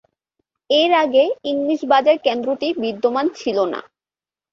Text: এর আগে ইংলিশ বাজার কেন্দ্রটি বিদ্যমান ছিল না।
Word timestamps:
এর 0.69 0.91
আগে 1.03 1.23
ইংলিশ 1.51 1.79
বাজার 1.91 2.17
কেন্দ্রটি 2.25 2.67
বিদ্যমান 2.83 3.25
ছিল 3.35 3.57
না। 3.73 3.79